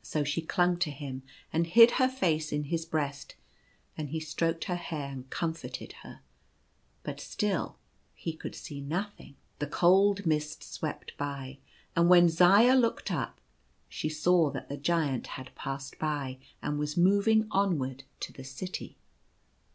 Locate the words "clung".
0.40-0.78